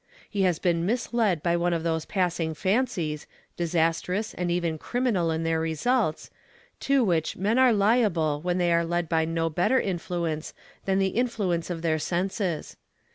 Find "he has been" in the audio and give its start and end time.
0.27-0.83